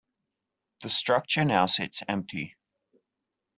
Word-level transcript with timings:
The 0.81 0.89
structure 0.89 1.45
now 1.45 1.67
sits 1.67 2.01
empty. 2.07 2.55